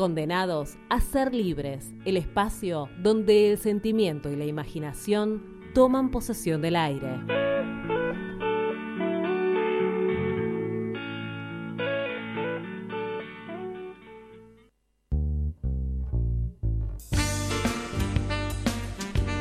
[0.00, 6.76] Condenados a ser libres, el espacio donde el sentimiento y la imaginación toman posesión del
[6.76, 7.06] aire.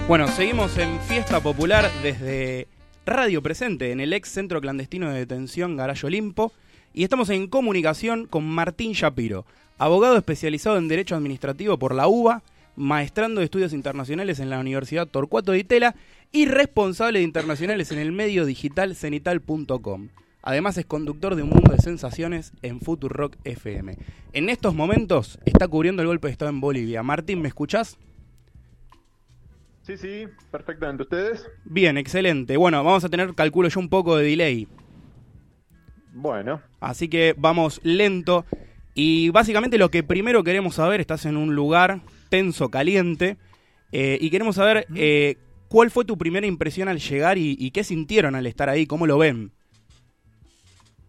[0.10, 2.68] Bueno, seguimos en Fiesta Popular desde
[3.06, 6.52] Radio Presente, en el ex centro clandestino de detención Garayo Olimpo,
[6.94, 9.46] y estamos en comunicación con Martín Shapiro,
[9.80, 12.44] abogado especializado en Derecho Administrativo por la UBA,
[12.76, 15.96] maestrando de estudios internacionales en la Universidad Torcuato de Itela
[16.32, 20.10] y responsable de internacionales en el medio digital cenital.com.
[20.42, 23.98] Además es conductor de un mundo de sensaciones en Rock FM.
[24.34, 27.04] En estos momentos está cubriendo el golpe de Estado en Bolivia.
[27.04, 27.98] Martín, ¿me escuchás?
[29.82, 31.04] Sí, sí, perfectamente.
[31.04, 31.46] ¿Ustedes?
[31.66, 32.58] Bien, excelente.
[32.58, 34.68] Bueno, vamos a tener, calculo yo, un poco de delay.
[36.14, 36.62] Bueno.
[36.80, 38.46] Así que vamos lento.
[39.02, 43.38] Y básicamente lo que primero queremos saber, estás en un lugar tenso, caliente,
[43.94, 45.38] eh, y queremos saber eh,
[45.70, 49.18] cuál fue tu primera impresión al llegar y, qué sintieron al estar ahí, cómo lo
[49.18, 49.54] ven.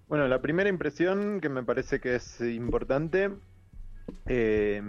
[0.06, 3.30] Bueno, la primera impresión que me parece que es importante
[4.26, 4.80] eh,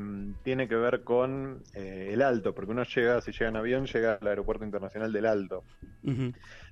[0.44, 4.20] tiene que ver con eh, el Alto, porque uno llega, si llega en avión, llega
[4.22, 5.64] al Aeropuerto Internacional del Alto.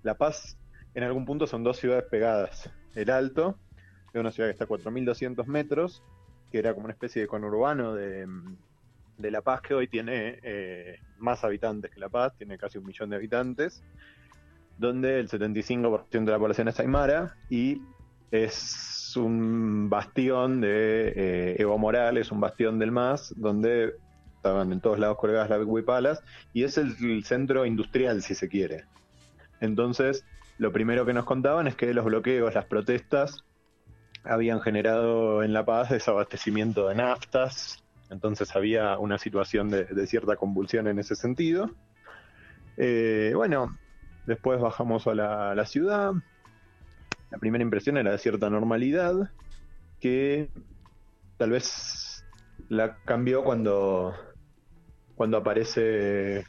[0.03, 0.59] La Paz,
[0.93, 2.69] en algún punto, son dos ciudades pegadas.
[2.93, 3.57] El Alto,
[4.13, 6.03] es una ciudad que está a 4.200 metros,
[6.51, 8.27] que era como una especie de conurbano de,
[9.17, 12.85] de La Paz, que hoy tiene eh, más habitantes que La Paz, tiene casi un
[12.85, 13.83] millón de habitantes,
[14.77, 17.81] donde el 75% de la población es aymara y
[18.31, 23.95] es un bastión de eh, Evo Morales, un bastión del MAS, donde
[24.35, 28.85] estaban en todos lados colgadas las huipalas, y es el, centro industrial, si se quiere.
[29.59, 30.25] Entonces,
[30.57, 33.43] lo primero que nos contaban es que los bloqueos, las protestas,
[34.23, 40.87] habían generado en La Paz desabastecimiento de naftas, entonces había una situación de, cierta convulsión
[40.87, 41.69] en ese sentido.
[42.77, 43.77] Eh, bueno,
[44.25, 46.13] después bajamos a la ciudad,
[47.31, 49.31] la primera impresión era de cierta normalidad
[49.99, 50.49] que
[51.37, 52.25] tal vez
[52.69, 54.15] la cambió cuando,
[55.15, 56.45] cuando aparece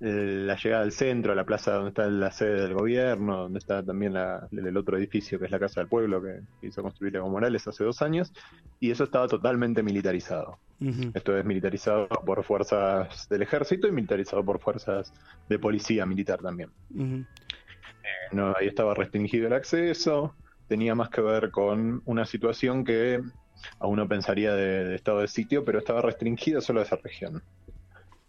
[0.00, 3.82] la llegada al centro, a la plaza donde está la sede del gobierno, donde está
[3.82, 7.66] también el otro edificio que es la Casa del Pueblo que hizo construir Evo Morales
[7.66, 8.32] hace dos años,
[8.78, 10.58] y eso estaba totalmente militarizado.
[11.14, 15.12] Esto es militarizado por fuerzas del ejército y militarizado por fuerzas
[15.48, 16.70] de policía militar también
[18.32, 20.34] no, ahí estaba restringido el acceso,
[20.66, 23.20] tenía más que ver con una situación que
[23.78, 27.42] a uno pensaría de, estado de sitio, pero estaba restringida solo a esa región.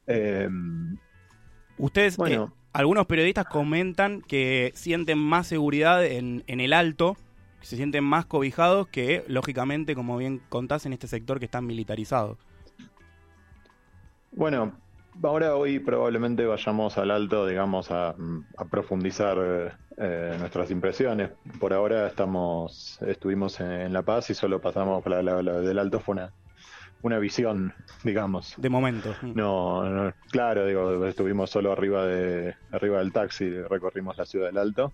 [0.08, 0.98] Em,
[1.80, 7.18] Ustedes, bueno, eh, algunos periodistas comentan que sienten más seguridad en, en el alto,
[7.60, 11.62] que se sienten más cobijados que, lógicamente, como bien contás, en este sector que está
[11.62, 12.38] militarizado.
[14.32, 14.74] Bueno,
[15.22, 18.16] Ahora hoy probablemente vayamos al alto, digamos, a,
[18.70, 19.38] profundizar
[19.98, 21.32] eh, nuestras impresiones.
[21.60, 26.14] Por ahora estamos, estuvimos en, La Paz y solo pasamos por la, del alto fue
[26.14, 26.32] una,
[27.02, 27.74] una visión,
[28.04, 28.56] digamos.
[28.58, 29.16] De momento.
[29.22, 34.92] No, claro, digo, estuvimos solo arriba de arriba del taxi, recorrimos la ciudad del Alto.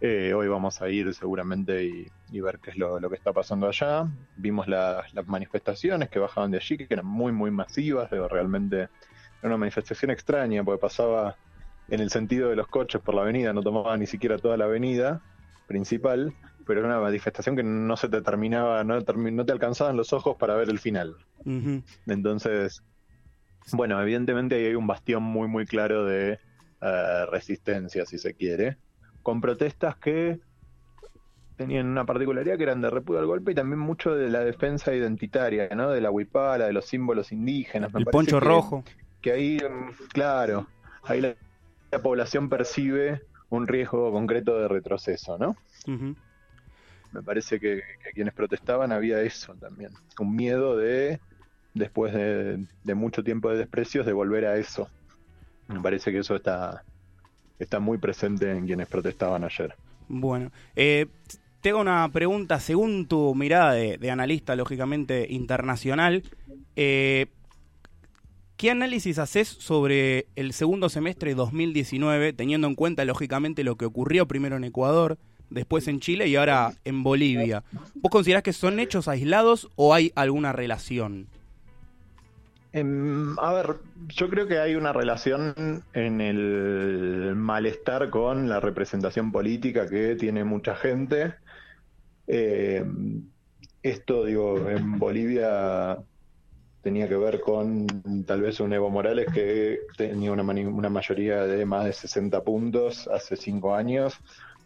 [0.00, 4.06] Eh, hoy vamos a ir seguramente y, ver qué es lo, que está pasando allá.
[4.36, 8.88] Vimos las manifestaciones que bajaban de allí, que eran muy, muy masivas, digo, realmente
[9.42, 11.36] era una manifestación extraña porque pasaba
[11.88, 14.66] en el sentido de los coches por la avenida, no tomaba ni siquiera toda la
[14.66, 15.20] avenida
[15.66, 16.32] principal,
[16.66, 20.36] pero era una manifestación que no se te terminaba, no, no te alcanzaban los ojos
[20.38, 21.16] para ver el final.
[22.06, 22.82] Entonces,
[23.72, 26.38] bueno, evidentemente ahí hay un bastión muy, muy claro de
[26.80, 28.76] eh, resistencia, si se quiere,
[29.22, 30.40] con protestas que
[31.56, 34.94] tenían una particularidad que eran de repudio al golpe y también mucho de la defensa
[34.94, 35.90] identitaria, ¿no?
[35.90, 37.94] De la huipala, de los símbolos indígenas.
[37.94, 38.82] el poncho rojo
[39.20, 39.58] que ahí,
[40.12, 40.66] claro,
[41.02, 41.34] ahí la,
[42.02, 45.56] población percibe un riesgo concreto de retroceso, ¿no?
[47.12, 47.82] Me parece que,
[48.14, 51.20] quienes protestaban había eso también, un miedo de,
[51.74, 54.88] después de, mucho tiempo de desprecios, de volver a eso.
[55.68, 56.84] Me parece que eso está,
[57.58, 59.74] está muy presente en quienes protestaban ayer.
[60.08, 61.06] Bueno, eh,
[61.60, 66.22] tengo una pregunta, según tu mirada de, analista, lógicamente internacional,
[66.76, 67.26] eh,
[68.60, 73.86] ¿Qué análisis haces sobre el segundo semestre de 2019, teniendo en cuenta, lógicamente, lo que
[73.86, 75.16] ocurrió primero en Ecuador,
[75.50, 77.62] después en Chile y ahora en Bolivia?
[77.94, 81.26] ¿Vos considerás que son hechos aislados o hay alguna relación?
[82.72, 83.76] Em, a ver,
[84.08, 90.44] yo creo que hay una relación en el malestar con la representación política que tiene
[90.44, 91.34] mucha gente.
[92.28, 92.84] Eh,
[93.82, 95.98] esto, digo, en Bolivia
[96.82, 97.86] tenía que ver con
[98.24, 103.08] tal vez un Evo Morales que tenía una, una mayoría de más de 60 puntos
[103.08, 104.18] hace cinco años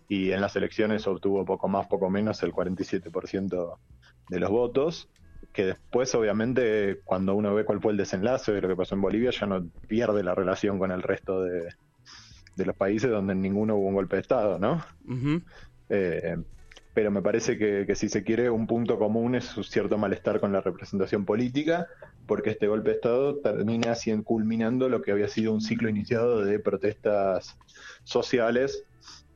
[0.09, 3.79] y en las elecciones obtuvo poco más, poco menos el 47%
[4.29, 5.09] de los votos,
[5.53, 9.03] que después obviamente cuando uno ve cuál fue el desenlace de lo que pasó en
[9.03, 11.69] Bolivia ya no pierde la relación con el resto de,
[12.56, 14.85] los países donde en ninguno hubo un golpe de Estado, ¿no?
[15.89, 16.37] eh,
[16.95, 20.53] pero me parece que, si se quiere un punto común es un cierto malestar con
[20.53, 21.89] la representación política,
[22.27, 26.61] porque este golpe de Estado termina culminando lo que había sido un ciclo iniciado de
[26.61, 27.59] protestas
[28.05, 28.85] sociales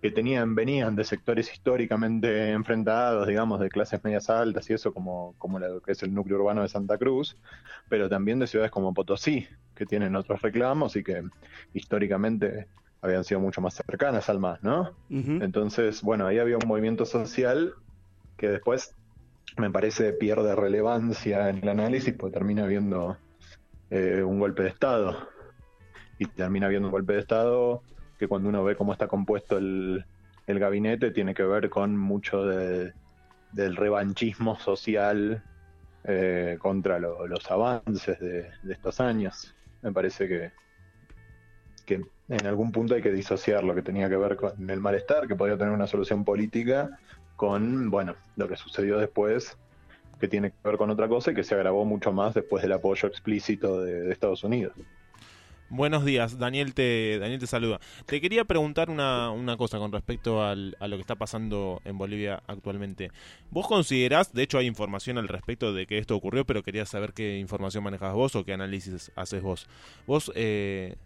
[0.00, 5.34] que tenían, venían de sectores históricamente enfrentados, digamos, de clases medias altas y eso, como,
[5.38, 7.36] como lo que es el núcleo urbano de Santa Cruz,
[7.88, 11.22] pero también de ciudades como Potosí, que tienen otros reclamos y que
[11.74, 12.68] históricamente
[13.00, 14.92] habían sido mucho más cercanas al MAS, ¿no?
[15.08, 17.74] Entonces, bueno, ahí había un movimiento social
[18.36, 18.94] que después
[19.56, 23.16] me parece pierde relevancia en el análisis porque termina habiendo
[23.90, 25.28] eh, un golpe de Estado.
[26.18, 27.82] Y termina habiendo un golpe de Estado
[28.18, 30.04] que cuando uno ve cómo está compuesto el,
[30.46, 32.94] gabinete tiene que ver con mucho de,
[33.52, 35.42] del revanchismo social
[36.04, 39.54] eh, contra los avances de, de estos años.
[39.82, 40.52] Me parece que,
[41.84, 45.26] que en algún punto hay que disociar lo que tenía que ver con el malestar,
[45.26, 46.98] que podía tener una solución política,
[47.36, 49.56] con, bueno, lo que sucedió después,
[50.20, 52.72] que tiene que ver con otra cosa y que se agravó mucho más después del
[52.72, 54.74] apoyo explícito de, Estados Unidos.
[55.70, 57.78] Buenos días, Daniel te, Daniel te saluda.
[58.06, 62.42] Te quería preguntar una, una cosa con respecto a lo que está pasando en Bolivia
[62.46, 63.10] actualmente.
[63.50, 67.12] ¿Vos considerás, de hecho hay información al respecto de que esto ocurrió, pero quería saber
[67.12, 69.66] qué información manejas vos o qué análisis haces vos?
[70.06, 70.96] ¿Vos eh,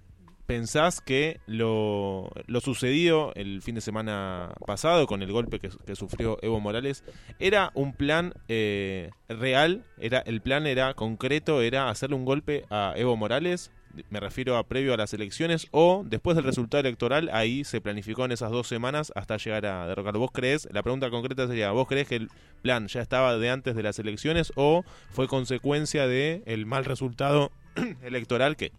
[0.47, 6.39] pensás que lo, lo, sucedido el fin de semana pasado con el golpe que, sufrió
[6.43, 7.05] Evo Morales
[7.39, 12.95] era un plan eh, real, era el plan era concreto, era hacerle un golpe a
[12.97, 13.73] Evo Morales,
[14.11, 18.25] me refiero a previo a las elecciones o después del resultado electoral, ahí se planificó
[18.25, 20.21] en esas dos semanas hasta llegar a derrocarlo.
[20.21, 22.29] ¿Vos crees, la pregunta concreta sería, ¿vos crees que el
[22.63, 27.51] plan ya estaba de antes de las elecciones o fue consecuencia de el mal resultado
[28.03, 28.73] electoral que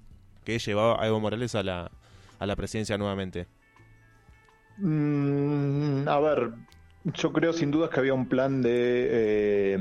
[0.43, 1.91] que llevaba a Evo Morales a la,
[2.39, 3.47] a la presidencia nuevamente?
[4.77, 6.51] Mm, a ver,
[7.05, 9.79] yo creo sin dudas que había un plan de eh,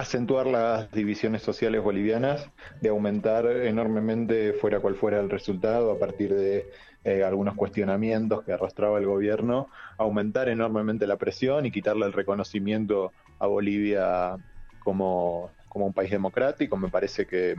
[0.00, 2.50] acentuar las divisiones sociales bolivianas,
[2.80, 6.70] de aumentar enormemente, fuera cual fuera el resultado, a partir de
[7.04, 13.12] eh, algunos cuestionamientos que arrastraba el gobierno, aumentar enormemente la presión y quitarle el reconocimiento
[13.38, 14.36] a Bolivia
[14.82, 16.76] como, como un país democrático.
[16.76, 17.56] Me parece que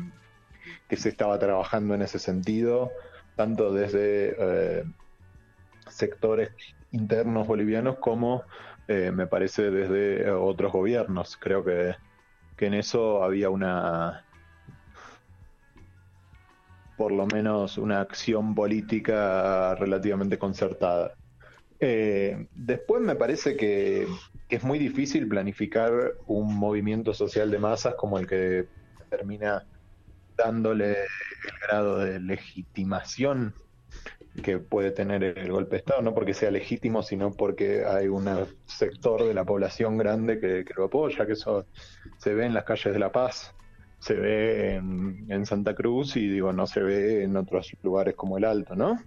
[0.87, 2.91] que se estaba trabajando en ese sentido,
[3.35, 4.83] tanto desde eh,
[5.89, 6.49] sectores
[6.91, 8.43] internos bolivianos como
[8.87, 11.37] eh, me parece desde otros gobiernos.
[11.37, 11.63] Creo
[12.57, 14.25] que, en eso había una,
[16.97, 21.13] por lo menos una acción política relativamente concertada.
[21.79, 24.07] Eh, después me parece que,
[24.49, 28.67] que, es muy difícil planificar un movimiento social de masas como el que
[29.09, 29.63] termina
[30.35, 33.53] dándole el grado de legitimación
[34.43, 38.27] que puede tener el golpe de Estado, no porque sea legítimo, sino porque hay un
[38.65, 41.65] sector de la población grande que, lo apoya, que eso
[42.17, 43.55] se ve en las calles de La Paz,
[43.99, 48.45] se ve en, Santa Cruz y digo, no se ve en otros lugares como el
[48.45, 48.99] Alto, ¿no?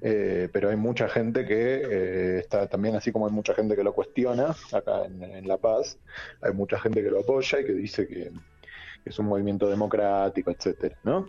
[0.00, 3.82] Eh, pero hay mucha gente que eh, está también, así como hay mucha gente que
[3.82, 5.98] lo cuestiona acá en La Paz,
[6.40, 8.30] hay mucha gente que lo apoya y que dice que,
[9.04, 11.28] es un movimiento democrático, etcétera, ¿no?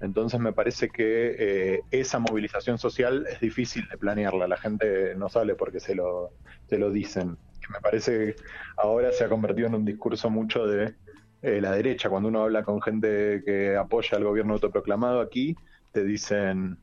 [0.00, 5.28] Entonces me parece que eh, esa movilización social es difícil de planearla, la gente no
[5.28, 6.30] sale porque se lo,
[6.68, 7.38] se lo dicen.
[7.72, 8.36] me parece que
[8.76, 10.94] ahora se ha convertido en un discurso mucho de
[11.42, 12.10] eh, la derecha.
[12.10, 15.56] Cuando uno habla con gente que apoya al gobierno autoproclamado aquí,
[15.92, 16.78] te dicen,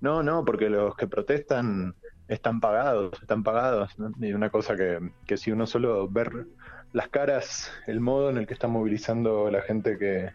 [0.00, 1.94] no, no, porque los que protestan
[2.28, 3.94] están pagados, están pagados.
[4.20, 6.46] Y una cosa que, que si uno solo ver
[6.92, 10.30] las caras, el modo en el que está movilizando la gente que,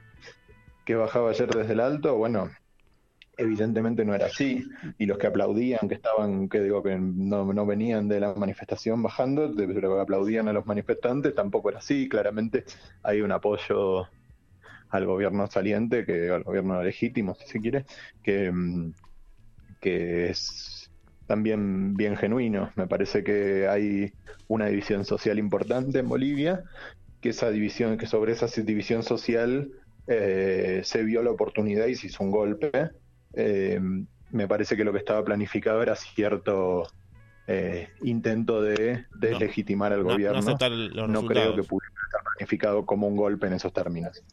[0.86, 2.50] que bajaba ayer desde el alto, bueno,
[3.38, 4.64] evidentemente no era así.
[4.98, 9.02] Y los que aplaudían, que estaban, que digo, que no, no venían de la manifestación
[9.02, 12.08] bajando, pero aplaudían a los manifestantes, tampoco era así.
[12.08, 12.66] Claramente
[13.04, 14.08] hay un apoyo
[14.90, 17.86] al gobierno saliente, que al gobierno legítimo, si se quiere,
[18.24, 18.94] que, mm,
[19.82, 20.92] que es
[21.28, 22.72] también bien genuino.
[22.76, 24.14] Me parece que hay
[24.48, 26.64] una división social importante en Bolivia,
[27.22, 29.72] que esa división, que sobre esa división social
[30.08, 32.92] eh, se vio la oportunidad y se hizo un golpe.
[33.34, 33.80] Eh,
[34.32, 36.84] me parece que lo que estaba planificado era cierto
[37.48, 40.42] eh, intento de deslegitimar al gobierno.
[41.08, 41.96] No, creo que pudiera
[42.36, 44.24] planificado como un golpe en esos términos.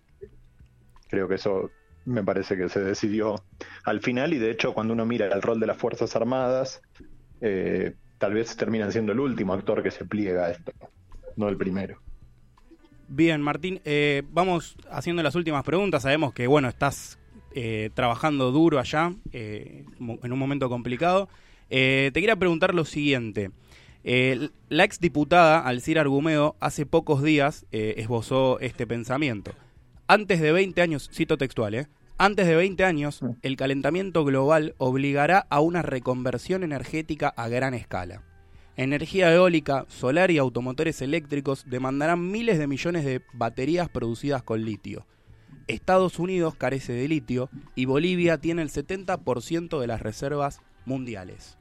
[1.08, 1.70] Creo que eso
[2.04, 3.36] me parece que se decidió
[3.84, 6.82] al final y de hecho cuando uno mira el rol de las Fuerzas Armadas,
[7.40, 10.72] eh, tal vez terminan siendo el último actor que se pliega a esto,
[11.36, 11.98] no el primero.
[13.14, 16.02] Bien, Martín, eh, vamos haciendo las últimas preguntas.
[16.02, 17.18] Sabemos que, bueno, estás
[17.54, 21.28] eh, trabajando duro allá, en un momento complicado.
[21.68, 23.50] te quería preguntar lo siguiente.
[24.02, 29.52] la exdiputada Alcira Argumedo hace pocos días esbozó este pensamiento
[30.12, 31.86] antes de 20 años, cito textual, ¿eh?
[32.18, 38.22] Antes de 20 años, el calentamiento global obligará a una reconversión energética a gran escala.
[38.76, 45.06] Energía eólica, solar y automotores eléctricos demandarán miles de millones de baterías producidas con litio.
[45.66, 51.58] Estados Unidos carece de litio y Bolivia tiene el 70% de las reservas mundiales.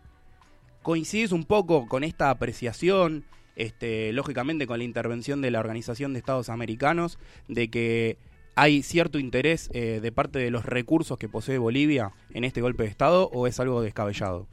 [0.81, 3.25] ¿Coincidís un poco con esta apreciación,
[3.55, 8.17] este, lógicamente con la intervención de la Organización de Estados Americanos, de que
[8.55, 12.83] ¿Hay cierto interés eh, de parte de los recursos que posee Bolivia en este golpe
[12.83, 14.47] de Estado o es algo descabellado?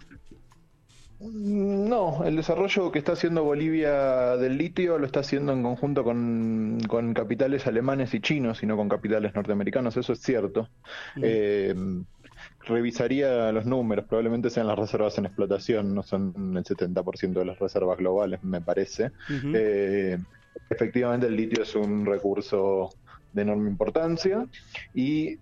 [1.21, 6.05] Mm, no, el desarrollo que está haciendo Bolivia del litio lo está haciendo en conjunto
[6.05, 6.79] con,
[7.15, 10.69] capitales alemanes y chinos y no con capitales norteamericanos, eso es cierto.
[11.21, 11.75] Eh,
[12.61, 17.59] revisaría los números, probablemente sean las reservas en explotación, no son el 70% de las
[17.59, 19.11] reservas globales, me parece.
[19.55, 20.19] Eh,
[20.71, 22.91] efectivamente, el litio es un recurso
[23.33, 24.47] de enorme importancia
[24.95, 25.39] y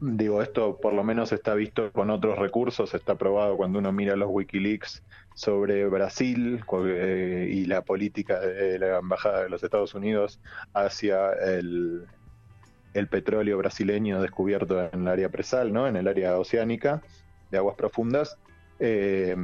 [0.00, 4.16] digo, esto por lo menos está visto con otros recursos, está probado cuando uno mira
[4.16, 5.02] los Wikileaks
[5.34, 10.40] sobre Brasil eh, y la política de la Embajada de los Estados Unidos
[10.74, 12.06] hacia el,
[12.94, 15.86] el petróleo brasileño descubierto en el área presal, ¿no?
[15.86, 17.02] en el área oceánica
[17.50, 18.38] de aguas profundas.
[18.78, 19.36] Eh,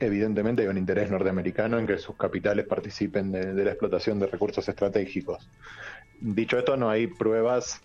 [0.00, 4.68] evidentemente hay un interés norteamericano en que sus capitales participen de, la explotación de recursos
[4.68, 5.48] estratégicos.
[6.20, 7.80] Dicho esto, no hay pruebas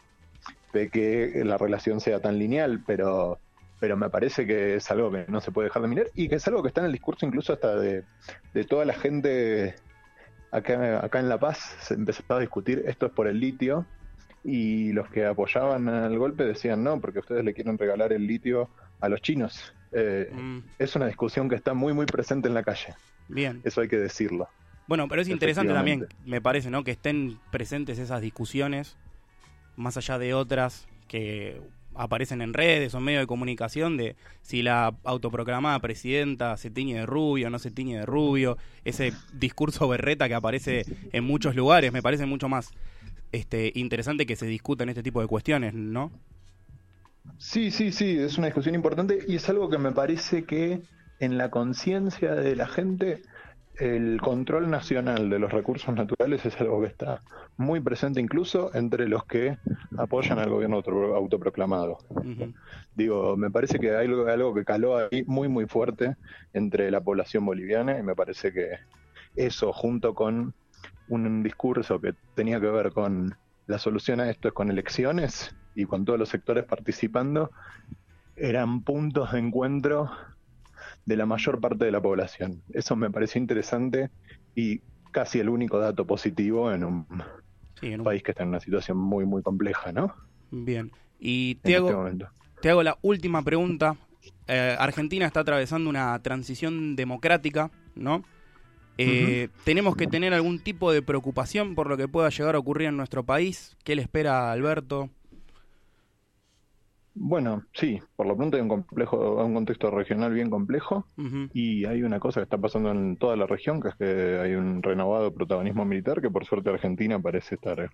[0.74, 3.39] de que la relación sea tan lineal, pero,
[3.79, 6.36] pero me parece que es algo que no se puede dejar de mirar y que
[6.36, 8.03] es algo que está en el discurso incluso hasta de,
[8.67, 9.75] toda la gente
[10.51, 11.77] acá, acá en La Paz.
[11.79, 13.86] Se empezó a discutir esto es por el litio
[14.43, 18.69] y los que apoyaban al golpe decían no, porque ustedes le quieren regalar el litio
[19.00, 19.74] a los chinos.
[19.91, 20.59] Eh, mm.
[20.79, 22.95] Es una discusión que está muy, muy presente en la calle.
[23.27, 23.62] Bien.
[23.63, 24.47] Eso hay que decirlo.
[24.88, 26.86] Bueno, pero es interesante también, me parece, ¿no?
[26.86, 28.95] Que estén presentes esas discusiones,
[29.77, 31.62] más allá de otras que
[31.96, 37.05] aparecen en redes o medios de comunicación, de si la autoproclamada presidenta se tiñe de
[37.05, 42.01] rubio no se tiñe de rubio, ese discurso berreta que aparece en muchos lugares, me
[42.01, 42.72] parece mucho más
[43.31, 46.12] este, interesante que se discutan este tipo de cuestiones, ¿no?
[47.38, 50.81] Sí, sí, sí, es una discusión importante y es algo que me parece que
[51.19, 53.22] en la conciencia de la gente
[53.79, 57.22] el control nacional de los recursos naturales es algo que está
[57.57, 59.57] muy presente incluso entre los que
[59.98, 60.81] apoyan al gobierno
[61.15, 62.00] autoproclamado.
[62.96, 66.15] Digo, me parece que hay algo, algo que caló ahí muy, muy fuerte
[66.53, 68.79] entre la población boliviana y me parece que
[69.36, 70.53] eso junto con
[71.10, 73.36] un discurso que tenía que ver con
[73.67, 77.51] la solución a esto es con elecciones y con todos los sectores participando,
[78.36, 80.10] eran puntos de encuentro
[81.07, 82.61] de la mayor parte de la población.
[82.73, 84.09] Eso me pareció interesante
[84.53, 87.07] y casi el único dato positivo en un,
[88.03, 90.13] país que está en una situación muy, muy compleja, ¿no?
[90.51, 90.91] Bien.
[91.17, 92.25] Y te, hago, este
[92.61, 93.95] te hago la última pregunta.
[94.47, 98.23] Eh, Argentina está atravesando una transición democrática, ¿no?
[98.97, 102.89] Eh, ¿Tenemos que tener algún tipo de preocupación por lo que pueda llegar a ocurrir
[102.89, 103.77] en nuestro país?
[103.85, 105.09] ¿Qué le espera a Alberto?
[107.19, 111.05] Bueno, sí, por lo pronto hay un complejo, un contexto regional bien complejo
[111.51, 114.53] y hay una cosa que está pasando en toda la región, que es que hay
[114.53, 117.89] un renovado protagonismo militar que por suerte Argentina parece estar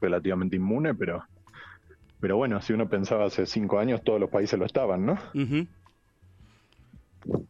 [0.00, 1.24] relativamente inmune, pero
[2.20, 5.18] pero bueno, si uno pensaba hace cinco años todos los países lo estaban, ¿no?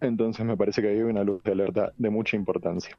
[0.00, 2.96] Entonces me parece que hay una luz de alerta de mucha importancia.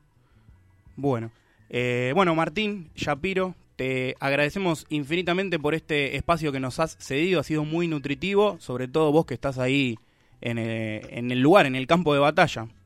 [0.98, 1.32] Bueno,
[1.70, 7.44] eh, bueno Martín Shapiro, te agradecemos infinitamente por este espacio que nos has cedido, ha
[7.44, 9.98] sido muy nutritivo, sobre todo vos que estás ahí
[10.42, 12.68] en el, eh, en el lugar, en el campo de batalla.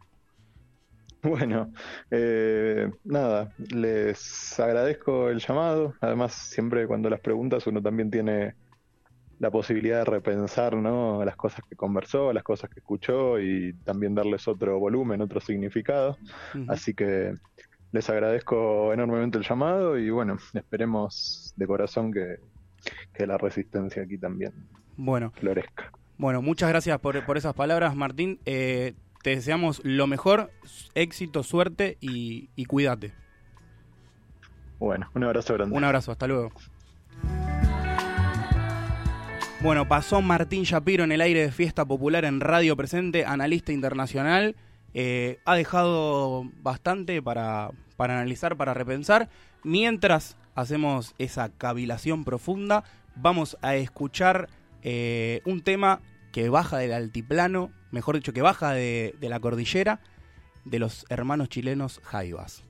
[1.22, 1.74] Bueno,
[2.12, 5.94] eh, nada, les agradezco el llamado.
[6.00, 8.56] Además, siempre cuando las preguntas uno también tiene
[9.40, 11.24] la posibilidad de repensar ¿no?
[11.26, 16.18] las cosas que conversó, las cosas que escuchó y también darles otro volumen, otro significado.
[16.68, 17.34] Así que
[17.92, 22.38] les agradezco enormemente el llamado y bueno, esperemos de corazón que,
[23.26, 24.54] la resistencia aquí también
[24.96, 25.92] bueno, florezca.
[26.18, 28.40] Bueno, muchas gracias por, por esas palabras, Martín.
[28.46, 28.94] Eh,
[29.24, 30.52] te deseamos lo mejor,
[30.96, 33.14] éxito, suerte y, y cuídate.
[34.80, 35.76] Bueno, un abrazo grande.
[35.76, 36.52] Un abrazo, hasta luego.
[39.62, 44.56] Bueno, pasó Martín Shapiro en el aire de Fiesta Popular en Radio Presente, analista internacional.
[44.94, 49.30] Eh, ha dejado bastante para, para analizar, para repensar.
[49.64, 52.84] Mientras hacemos esa cavilación profunda,
[53.16, 54.50] vamos a escuchar
[54.82, 60.00] eh, un tema que baja del altiplano, mejor dicho, que baja de, de la cordillera,
[60.66, 62.69] de los hermanos chilenos Jaivas.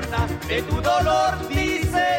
[0.00, 2.12] De tu dolor diseminado.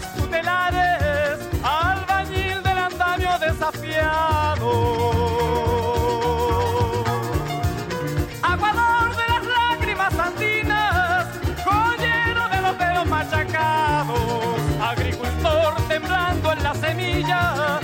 [0.00, 4.70] Tutelares, albañil del andamio desafiado.
[8.42, 11.26] Aguador de las lágrimas andinas,
[11.64, 17.80] joyero de los dedos machacados, agricultor temblando en la semilla,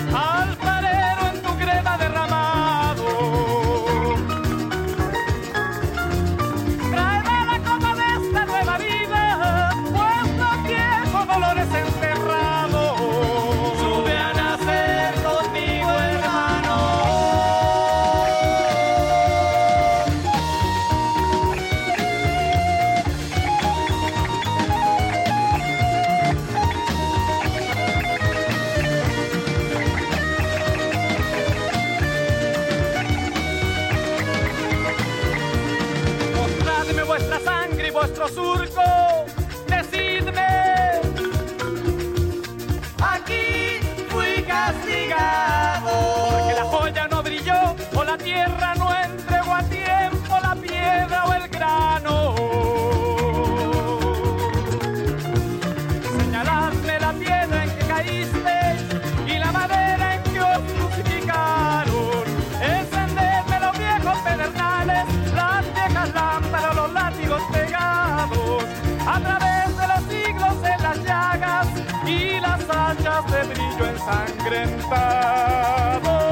[58.21, 62.25] y la madera en que os crucificaron.
[62.61, 65.05] Encendedme los viejos pedernales,
[65.35, 68.65] las viejas lámparas, los látigos pegados.
[69.07, 71.69] A través de los siglos en las llagas
[72.07, 76.28] y las hachas de brillo ensangrentado.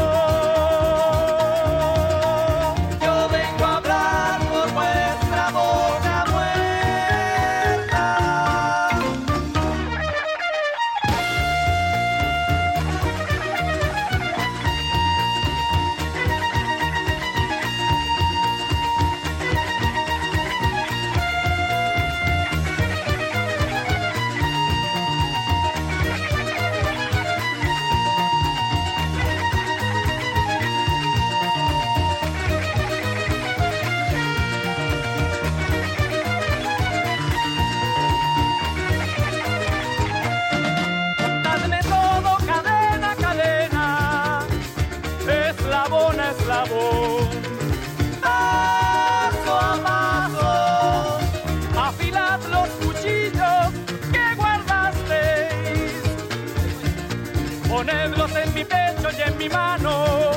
[57.76, 60.30] Ponedlos en mi pecho y en mi mano,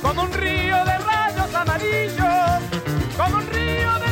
[0.00, 2.62] como un río de rayos amarillos,
[3.18, 4.05] como un río de